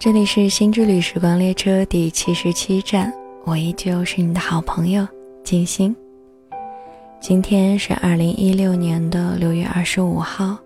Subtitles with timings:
[0.00, 3.12] 这里是心之旅时光列车第七十七站，
[3.44, 5.06] 我依旧是你的好朋友
[5.44, 5.94] 金星。
[7.20, 10.56] 今天是二零一六年的六月二十五号，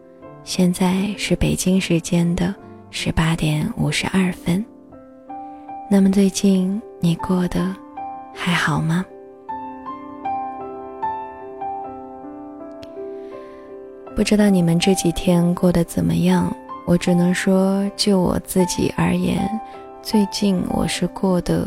[0.45, 2.55] 现在是北京时间的
[2.91, 4.65] 十八点五十二分。
[5.91, 7.75] 那么最近你过得
[8.33, 9.05] 还好吗？
[14.15, 16.57] 不知道你们这几天过得怎么样？
[16.87, 19.49] 我只能说，就我自己而言，
[20.03, 21.67] 最近我是过得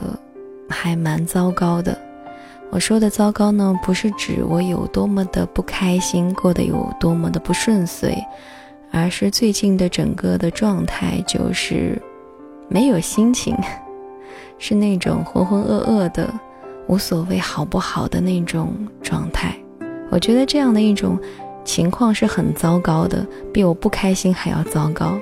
[0.70, 1.98] 还蛮糟糕的。
[2.70, 8.16] 我说的糟糕呢，不是指我有多么的不开心，过得有多么的不顺遂，
[8.92, 12.00] 而是最近的整个的状态就是
[12.70, 13.58] 没有心情，
[14.60, 16.32] 是那种浑浑噩噩的，
[16.86, 18.72] 无所谓好不好的那种
[19.02, 19.56] 状态。
[20.12, 21.20] 我觉得这样的一种。
[21.68, 25.20] 情况是很糟糕的，比我不开心还要糟糕。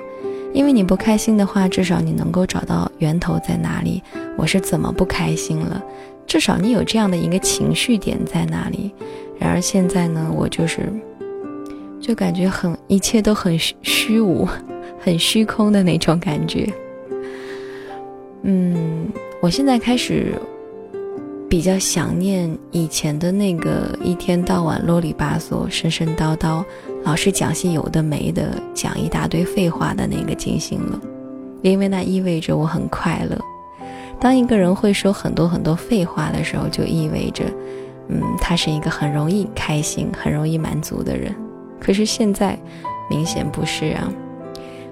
[0.54, 4.00] 因为你不开心的话，至少你能够找到源头在哪里，
[4.38, 5.82] 我是怎么不开心了，
[6.24, 8.94] 至少你有这样的一个情绪点在哪里。
[9.40, 10.88] 然而现在呢，我就是，
[12.00, 14.48] 就感觉很一切都很虚无，
[15.02, 16.72] 很虚空的那种感觉。
[18.44, 19.08] 嗯，
[19.42, 20.32] 我现在开始。
[21.48, 26.64] 比较想念以前的那个一天到晚啰里吧嗦、神神叨叨，
[27.04, 31.00] 老是讲些有的没的，讲一大堆废话的那个金星了，
[31.62, 33.38] 因为那意味着我很快乐。
[34.18, 37.44] 当一个人会说很多很多废话的时候，就意味着，
[38.08, 41.32] 嗯，他是一个很容易开心、很容易满足的人。
[41.78, 42.58] 可是现在，
[43.08, 44.12] 明显不是啊，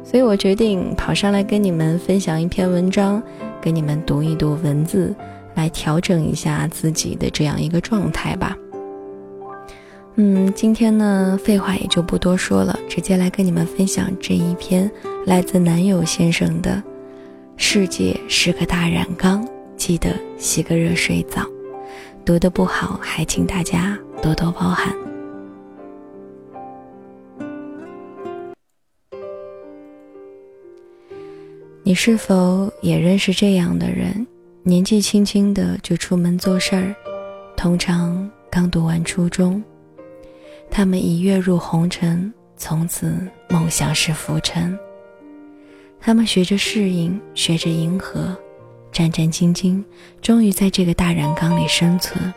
[0.05, 3.21] 所以我决定跑上来跟你们分享一篇文章，
[3.61, 5.13] 跟你们读一读文字。
[5.55, 8.57] 来调整一下自己的这样一个状态吧。
[10.17, 14.91] 嗯，今天呢，废话也就不多说了，直接来跟你们分享这一篇
[15.27, 16.71] 来自男友先生的
[17.57, 19.45] 《世界是个大染缸》，
[19.77, 21.43] 记得洗个热水澡。
[22.25, 24.95] 读的不好，还请大家多多包涵。
[31.83, 34.27] 你是否也认识这样的人？
[34.67, 36.97] 年纪轻轻的就出门做事儿，
[37.55, 39.63] 通常刚读完初中。
[40.71, 43.15] 他们已跃入红尘，从此
[43.51, 44.77] 梦想是浮沉。
[46.01, 48.35] 他们学着适应，学着迎合，
[48.91, 49.85] 战战兢兢，
[50.23, 52.33] 终于在这个大染缸里生存，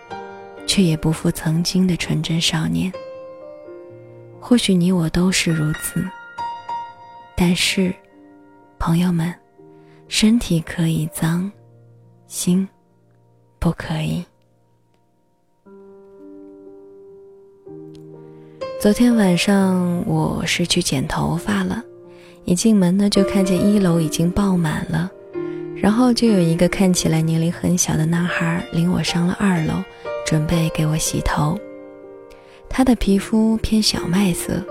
[0.65, 2.91] 却也不负曾经的纯真少年。
[4.37, 6.05] 或许你我都是如此，
[7.37, 7.95] 但是，
[8.77, 9.33] 朋友们，
[10.09, 11.49] 身体可以脏。
[12.27, 12.67] 心，
[13.57, 14.23] 不可以。
[18.81, 21.81] 昨天晚上我是去剪头发了，
[22.43, 25.09] 一进门呢就看见一楼已经爆满了，
[25.75, 29.81] 然后就有一个看起来年龄很小的男孩领我上了二楼，
[30.25, 31.57] 准备给我洗头。
[32.69, 34.61] 他的皮肤偏小麦色，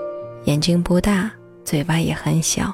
[0.45, 1.33] 眼睛不大，
[1.65, 2.73] 嘴巴也很小。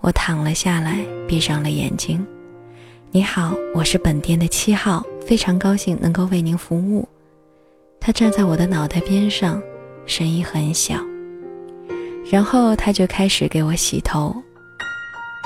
[0.00, 0.98] 我躺了下来，
[1.28, 2.26] 闭上了眼睛。
[3.16, 7.08] 你好，我是本店的七号，非常高兴能够为您服务。
[7.98, 9.58] 他站在我的脑袋边上，
[10.04, 10.96] 声音很小。
[12.30, 14.36] 然后他就开始给我洗头。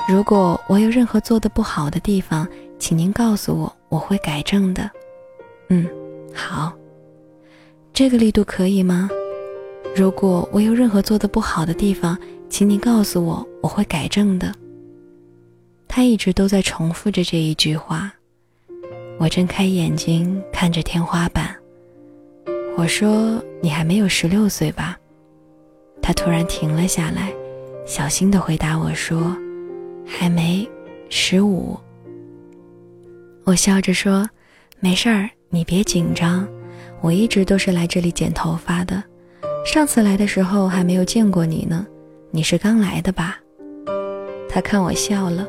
[0.05, 2.45] 如果我有任何做的不好的地方，
[2.77, 4.91] 请您告诉我，我会改正的。
[5.69, 5.87] 嗯，
[6.33, 6.73] 好。
[7.93, 9.09] 这个力度可以吗？
[9.95, 14.53] 如果我有任何做的不好的地方，请你告诉我，我会改正的。
[15.93, 18.09] 他一直都在重复着这一句话。
[19.19, 21.53] 我睁开眼睛看着天花板，
[22.77, 24.97] 我说：“你还没有十六岁吧？”
[26.01, 27.33] 他突然停了下来，
[27.85, 29.35] 小心地回答我说
[30.07, 30.65] ：“还没，
[31.09, 31.77] 十五。”
[33.43, 34.27] 我笑着说
[34.79, 36.47] ：“没事儿，你别紧张。
[37.01, 39.03] 我一直都是来这里剪头发的，
[39.65, 41.85] 上次来的时候还没有见过你呢。
[42.31, 43.37] 你是刚来的吧？”
[44.47, 45.45] 他看我笑了。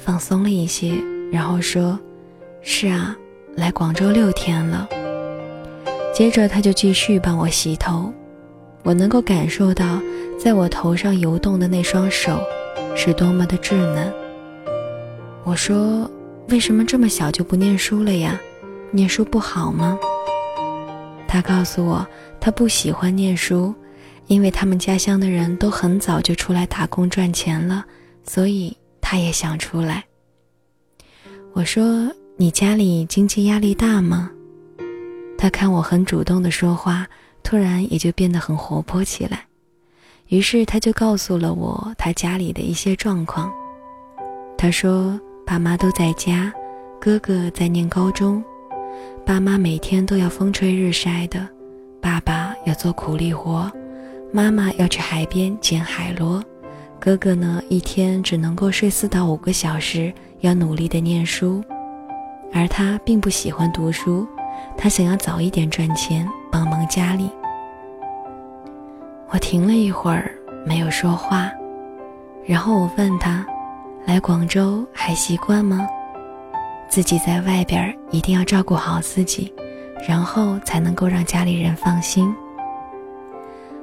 [0.00, 0.94] 放松了一些，
[1.30, 1.98] 然后说
[2.62, 3.16] ：“是啊，
[3.54, 4.88] 来广州六天了。”
[6.12, 8.12] 接着他就继续帮我洗头，
[8.82, 10.00] 我能够感受到
[10.38, 12.40] 在我头上游动的那双手
[12.96, 14.12] 是多么的稚嫩。
[15.44, 16.10] 我说
[16.48, 18.40] ：“为什么这么小就不念书了呀？
[18.90, 19.98] 念书不好吗？”
[21.28, 22.04] 他告诉我，
[22.40, 23.72] 他不喜欢念书，
[24.26, 27.84] 因为他们家乡的人都很早就出来打工赚钱了，
[28.26, 28.76] 所以。
[29.10, 30.04] 他也想出来。
[31.52, 32.08] 我说
[32.38, 34.30] ：“你家里经济压力大吗？”
[35.36, 37.08] 他看我很主动的说话，
[37.42, 39.44] 突然也就变得很活泼起来。
[40.28, 43.52] 于是他就告诉了我他家里的一些状况。
[44.56, 46.54] 他说：“爸妈都在家，
[47.00, 48.40] 哥哥在念高中，
[49.26, 51.48] 爸妈每天都要风吹日晒的，
[52.00, 53.68] 爸爸要做苦力活，
[54.32, 56.40] 妈妈要去海边捡海螺，
[57.00, 61.64] 哥哥呢一天只能够睡四到五个小时，要努力的念书，
[62.52, 64.28] 而他并不喜欢读书，
[64.76, 67.30] 他想要早一点赚钱帮忙家里。”
[69.32, 70.30] 我停了一会儿，
[70.66, 71.50] 没有说话，
[72.44, 73.46] 然后我问他。
[74.06, 75.86] 来广州还习惯吗？
[76.88, 79.52] 自己在外边一定要照顾好自己，
[80.08, 82.34] 然后才能够让家里人放心。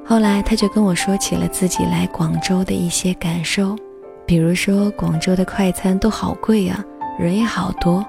[0.08, 3.76] 后来他就跟我说起了自己来广州的一些感受，
[4.24, 6.82] 比如说广州的快餐都好贵啊，
[7.18, 8.02] 人也好多。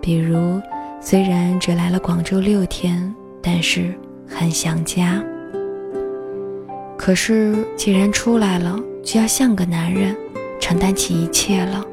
[0.00, 0.58] 比如
[1.02, 3.92] 虽然只来了广州六天，但是
[4.26, 5.22] 很想家。
[6.96, 10.16] 可是既然出来了，就要像个男人。
[10.58, 11.84] 承担起一切了，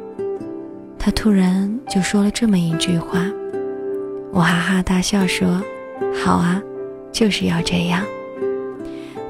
[0.99, 3.25] 他突然就说了这么一句话，
[4.31, 5.59] 我哈哈大笑说
[6.23, 6.61] ：“好啊，
[7.11, 8.03] 就是要这样。”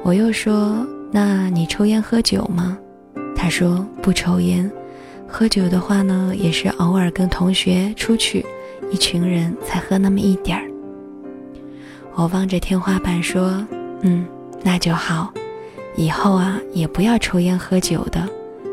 [0.02, 2.76] 我又说：“那你抽烟喝酒吗？”
[3.36, 4.70] 他说：“不抽烟，
[5.28, 8.44] 喝酒的话呢，也是偶尔跟同学出去，
[8.90, 10.64] 一群人才喝那么一点儿。”
[12.16, 13.64] 我望着天花板说
[14.02, 14.26] ：“嗯，
[14.62, 15.32] 那就好，
[15.96, 18.26] 以后啊，也不要抽烟喝酒的。”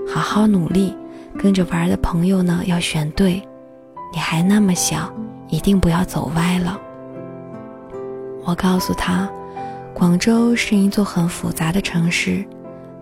[0.09, 0.95] 好好努力，
[1.37, 3.41] 跟着玩的朋友呢要选对。
[4.13, 5.13] 你还那么小，
[5.49, 6.79] 一定不要走歪了。
[8.45, 9.29] 我告诉他，
[9.97, 12.45] 广州是一座很复杂的城市，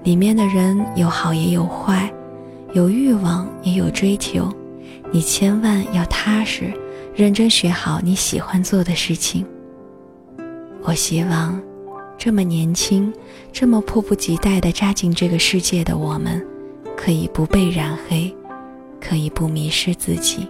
[0.06, 2.09] 里面的人有好也有坏，
[2.71, 4.50] 有欲望也有追求。
[5.12, 6.71] 你千万要踏实，
[7.13, 9.45] 认真学好你喜欢做的事情。
[10.83, 11.62] 我希望，
[12.18, 13.13] 这么年轻，
[13.51, 16.41] 这么迫不及待地扎进这个世界的我们。
[16.95, 18.33] 可以不被染黑，
[19.01, 20.48] 可以不迷失自己。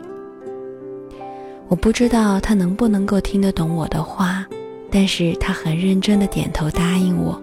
[1.67, 4.45] 我不知道他能不能够听得懂我的话，
[4.95, 7.37] 但是他很认真的点头答应我。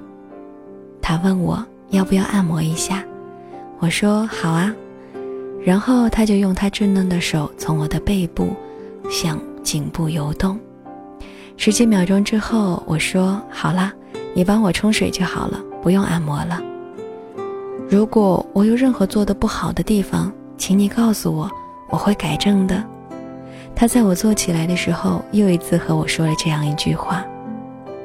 [1.02, 3.04] 他问我要不要按摩一下，
[3.78, 4.74] 我说好啊。
[5.62, 8.56] 然后他就用他稚嫩的手从我的背部
[9.10, 10.58] 向颈部游动。
[11.58, 13.92] 十几秒钟之后，我说好了，
[14.32, 16.58] 你帮我冲水就好了，不用按摩了。
[17.86, 21.50] 如果我有任何做的不好的地方，请你告诉我，
[21.90, 22.82] 我会改正的。
[23.76, 27.22] 他在我坐起来的时候，又一次和我说了这样一句话。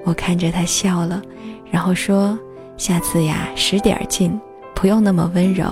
[0.08, 1.22] 我看着他笑了，
[1.70, 2.40] 然后说
[2.78, 4.40] ：“下次呀，使点劲，
[4.74, 5.66] 不用那么温柔。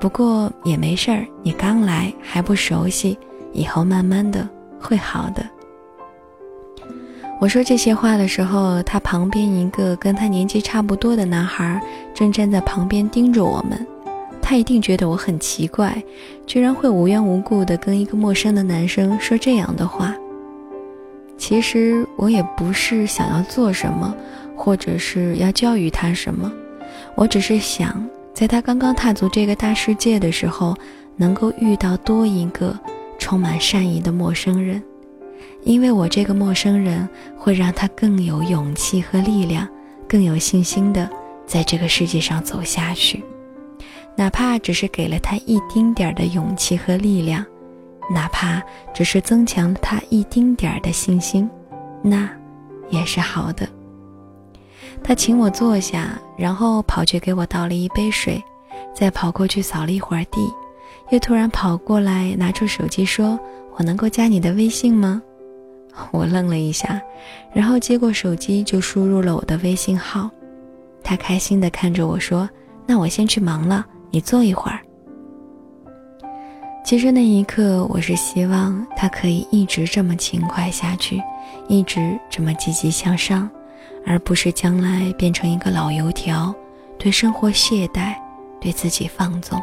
[0.00, 3.18] 不过也没事儿，你刚来还不熟悉，
[3.52, 4.48] 以后慢慢的
[4.80, 5.44] 会好的。”
[7.38, 11.78] 我说这些话的时候，他旁边一个跟他年纪差不多的男孩
[12.14, 13.86] 正站在旁边盯着我们。
[14.40, 16.02] 他一定觉得我很奇怪，
[16.46, 20.14] 居然会无缘无故的跟一个陌生的男生说这样的话。
[21.42, 24.14] 其实我也不是想要做什么，
[24.56, 26.52] 或者是要教育他什么，
[27.16, 30.72] 我只是想在他刚刚踏足这个大世界的时候，
[31.16, 32.78] 能够遇到多一个
[33.18, 34.80] 充满善意的陌生人。
[35.64, 39.68] 因为我这个陌生人会让他更有勇气和力量，
[40.08, 41.10] 更有信心的
[41.44, 43.20] 在这个世界上走下去，
[44.14, 47.44] 哪怕只是给了他一丁点儿的勇气和力量，
[48.10, 51.48] 哪怕只是增强他一丁点儿的信心，
[52.02, 52.28] 那
[52.90, 53.68] 也是好的。
[55.02, 58.42] 他请我坐下，然后跑去给我倒了一杯水，
[58.94, 60.52] 再跑过去扫了一会儿地，
[61.10, 63.38] 又突然跑过来拿出手机说
[63.76, 65.20] ：“我能够加你的微信吗？”
[66.10, 67.00] 我愣了一下，
[67.52, 70.30] 然后接过手机就输入了我的微信号。
[71.02, 72.48] 他开心地看着我说
[72.86, 74.80] ：“那我先去忙了，你坐一会儿。”
[76.84, 81.22] 其实那一刻，我是希望他可以一直这么勤快下去，
[81.68, 83.48] 一直这么积极向上，
[84.04, 86.52] 而不是将来变成一个老油条，
[86.98, 88.14] 对生活懈怠，
[88.60, 89.62] 对自己放纵。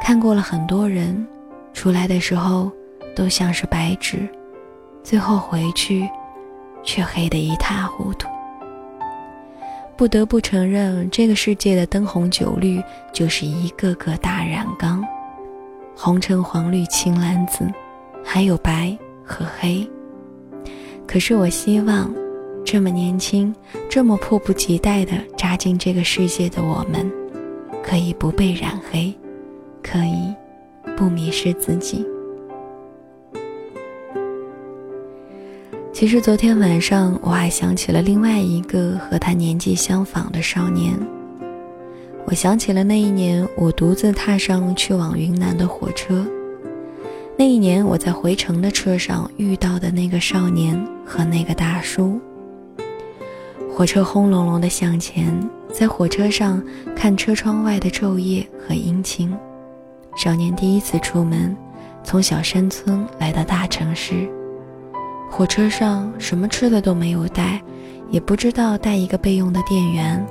[0.00, 1.26] 看过了很多人，
[1.72, 2.70] 出来的时候
[3.16, 4.28] 都像是白纸。
[5.02, 6.08] 最后回去，
[6.84, 8.28] 却黑得一塌糊涂。
[9.96, 12.80] 不得不承认，这个世界的灯红酒绿
[13.12, 15.04] 就是一个个大染缸，
[15.94, 17.64] 红橙黄绿青蓝紫，
[18.24, 19.88] 还有白和黑。
[21.06, 22.12] 可是我希望，
[22.64, 23.54] 这么年轻、
[23.88, 27.10] 这么迫不及待的扎进这个世界的我们，
[27.82, 29.12] 可以不被染黑，
[29.82, 30.34] 可以
[30.96, 32.06] 不迷失自己。
[35.92, 40.98] 其实昨天晚上我还想起了另外一个和他年纪相仿的少年。
[42.24, 46.26] 我想起了那一年，我独自踏上去往云南的火车。
[47.36, 52.20] 那一年，我在回程的车上遇到的那个少年和那个大叔。
[53.74, 55.26] 火车轰隆隆的向前，
[55.72, 56.62] 在火车上
[56.94, 59.36] 看车窗外的昼夜和阴晴。
[60.16, 61.56] 少年第一次出门，
[62.04, 64.28] 从小山村来到大城市。
[65.30, 67.60] 火车上什么吃的都没有带，
[68.10, 70.24] 也不知道带一个备用的电源。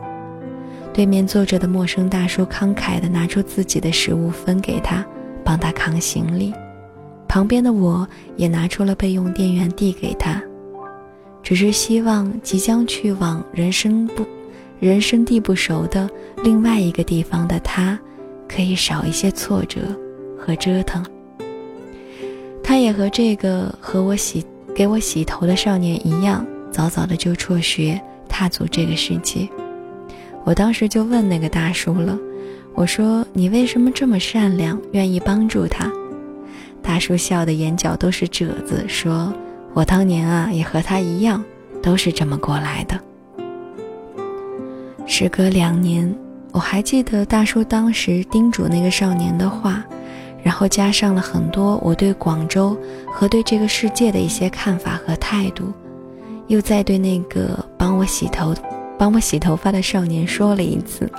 [0.94, 5.06] 对面坐着的陌生大叔慷慨地拿出自己的食物分给他，
[5.44, 6.54] 帮他扛行李。
[7.28, 8.06] 旁边的我
[8.36, 10.44] 也拿出了备用电源递给他，
[11.42, 14.26] 只是希望即将去往人生不、
[14.82, 16.10] 人生地不熟的
[16.44, 17.98] 另外一个地方的他，
[18.50, 19.80] 可以少一些挫折
[20.38, 21.06] 和折腾。
[22.62, 24.46] 他也和这个和我洗
[24.76, 29.48] 给我洗头的少年一样，早早的就辍学，踏足这个世界。
[30.44, 32.18] 我当时就问那个大叔了，
[32.74, 35.92] 我说：“你为什么这么善良，愿意帮助他？”
[36.82, 39.32] 大叔笑得眼角都是褶子，说
[39.74, 41.44] ：“我当年啊，也和他一样，
[41.82, 43.00] 都是这么过来的。”
[45.06, 46.14] 时隔两年，
[46.52, 49.84] 我还记得大叔当时叮嘱那个少年的话，
[50.42, 52.76] 然后加上了很多我对广州
[53.12, 55.72] 和对这个世界的一些看法和态度，
[56.48, 58.56] 又在对那个帮我洗头。
[59.02, 61.10] 帮我洗头发的少年说了一次，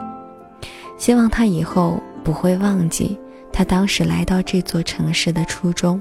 [0.97, 3.19] 希望他以后不会忘记
[3.53, 6.01] 他当时来到这座城市的初衷。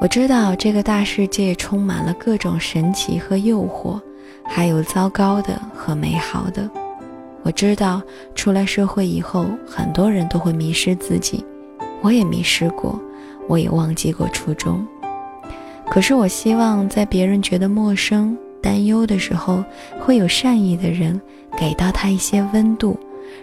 [0.00, 4.00] 我知道这个大世界充满了各种神奇和诱惑，
[4.44, 6.70] 还有糟糕的和美好的。
[7.42, 8.00] 我知道
[8.36, 11.44] 出来社会以后，很多人都会迷失自己，
[12.02, 12.96] 我也迷失过，
[13.48, 14.86] 我也忘记过初衷。
[15.90, 18.38] 可是我希望在别人觉得陌生。
[18.62, 19.64] 担忧的时候，
[19.98, 21.20] 会有善意的人
[21.56, 22.98] 给到他一些温度，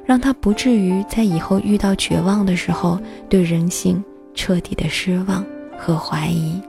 [0.05, 5.45] 让他不至于在以后遇到绝望的时候，对人性彻底的失望
[5.77, 6.61] 和怀疑。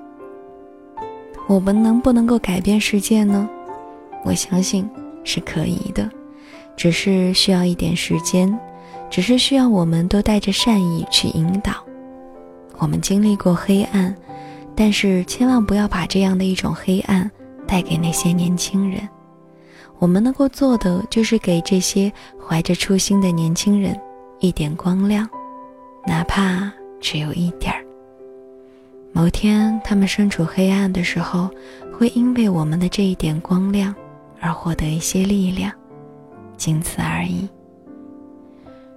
[1.47, 3.49] 我们能不能够改变世界呢？
[4.25, 4.89] 我相信
[5.25, 6.11] 是可以的，
[6.77, 8.59] 只是需要一点时间，
[9.09, 11.73] 只是需要我们都带着善意去引导。
[12.79, 14.15] 我们经历过黑暗，
[14.75, 17.31] 但是千万不要把这样的一种黑暗。
[17.69, 19.07] 带给那些年轻人，
[19.99, 22.11] 我们能够做的就是给这些
[22.41, 23.95] 怀着初心的年轻人
[24.41, 25.29] 一点光亮，
[26.07, 27.85] 哪怕只有一点儿。
[29.13, 31.51] 某天他们身处黑暗的时候，
[31.93, 33.95] 会因为我们的这一点光亮
[34.41, 35.71] 而获得一些力量，
[36.57, 37.49] 仅此而已。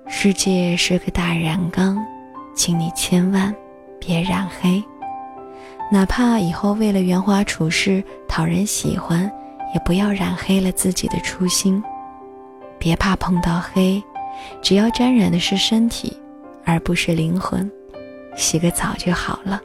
[0.07, 1.97] 世界是个大染缸，
[2.53, 3.53] 请你千万
[3.99, 4.83] 别染黑。
[5.93, 9.29] 哪怕以后为了圆滑处事、讨人喜欢，
[9.73, 11.83] 也不要染黑了自己的初心。
[12.79, 14.01] 别怕碰到黑，
[14.61, 16.15] 只要沾染的是身体，
[16.63, 17.69] 而不是灵魂，
[18.37, 19.61] 洗个澡就好了。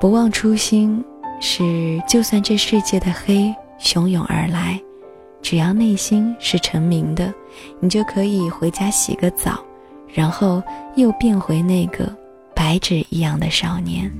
[0.00, 1.04] 不忘初心，
[1.38, 4.80] 是就算这世界的黑汹涌而来，
[5.42, 7.30] 只要内心是澄明的，
[7.78, 9.62] 你就可以回家洗个澡，
[10.08, 10.62] 然后
[10.96, 12.10] 又变回那个
[12.54, 14.10] 白纸一样的少年。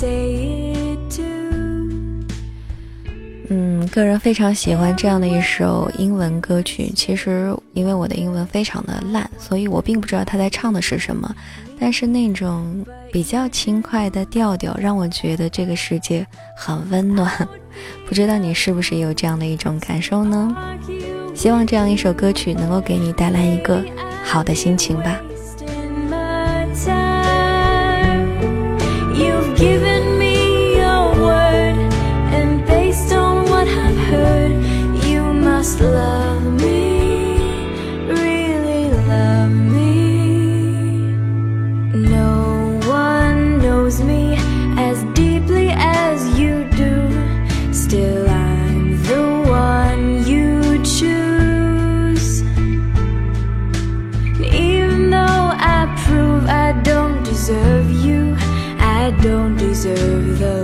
[0.00, 1.22] Day to
[3.50, 6.90] 嗯，个人非常喜欢这样的一首英文歌曲。
[6.94, 11.34] 其实，因为我的英文非常的烂，所以我并不知道他在唱的是什么。
[11.78, 16.24] 但是那种比较轻快的调调，让我觉得这个世界
[16.56, 17.30] 很温暖。
[18.06, 20.56] 不知道你是不是有这样的一种感受呢？
[21.34, 23.84] 希望这样一首歌曲能够给你带来一个
[24.24, 25.20] 好的心情吧。
[59.82, 60.59] deserve the